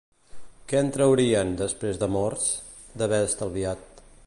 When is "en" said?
0.85-0.87